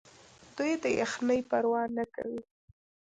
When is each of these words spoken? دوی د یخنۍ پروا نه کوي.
دوی 0.55 0.73
د 0.83 0.85
یخنۍ 1.01 1.39
پروا 1.49 1.81
نه 1.97 2.05
کوي. 2.15 2.41